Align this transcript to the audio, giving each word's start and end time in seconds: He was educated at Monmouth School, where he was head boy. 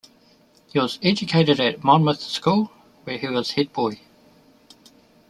He 0.73 0.79
was 0.79 0.97
educated 1.03 1.59
at 1.59 1.83
Monmouth 1.83 2.21
School, 2.21 2.71
where 3.03 3.19
he 3.19 3.27
was 3.27 3.51
head 3.51 3.71
boy. 3.71 3.99